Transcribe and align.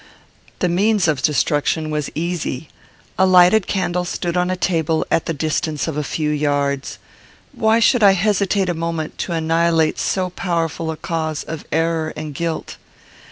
The 0.61 0.67
means 0.67 1.07
of 1.07 1.21
destruction 1.21 1.91
was 1.91 2.09
easy. 2.15 2.69
A 3.19 3.27
lighted 3.27 3.67
candle 3.67 4.03
stood 4.03 4.35
on 4.35 4.49
a 4.49 4.55
table, 4.55 5.05
at 5.11 5.27
the 5.27 5.31
distance 5.35 5.87
of 5.87 5.95
a 5.95 6.03
few 6.03 6.31
yards. 6.31 6.97
Why 7.51 7.79
should 7.79 8.01
I 8.01 8.13
hesitate 8.13 8.67
a 8.67 8.73
moment 8.73 9.19
to 9.19 9.33
annihilate 9.33 9.99
so 9.99 10.31
powerful 10.31 10.89
a 10.89 10.97
cause 10.97 11.43
of 11.43 11.65
error 11.71 12.13
and 12.15 12.33
guilt? 12.33 12.77